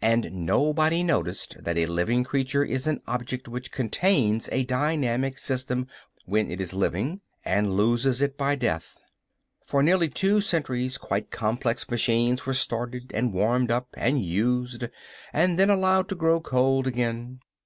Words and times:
And 0.00 0.46
nobody 0.46 1.02
noticed 1.02 1.62
that 1.62 1.76
a 1.76 1.84
living 1.84 2.24
creature 2.24 2.64
is 2.64 2.86
an 2.86 3.02
object 3.06 3.48
which 3.48 3.70
contains 3.70 4.48
a 4.50 4.64
dynamic 4.64 5.36
system 5.36 5.88
when 6.24 6.50
it 6.50 6.58
is 6.58 6.72
living, 6.72 7.20
and 7.44 7.76
loses 7.76 8.22
it 8.22 8.38
by 8.38 8.54
death. 8.54 8.94
For 9.66 9.82
nearly 9.82 10.08
two 10.08 10.40
centuries 10.40 10.96
quite 10.96 11.30
complex 11.30 11.90
machines 11.90 12.46
were 12.46 12.54
started, 12.54 13.12
and 13.12 13.34
warmed 13.34 13.70
up, 13.70 13.88
and 13.92 14.24
used, 14.24 14.84
and 15.34 15.58
then 15.58 15.68
allowed 15.68 16.08
to 16.08 16.14
grow 16.14 16.40
cold 16.40 16.86
again. 16.86 17.40